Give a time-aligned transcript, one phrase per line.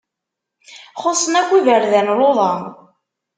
[1.01, 2.53] Xuṣṣen akk iberdan luḍa.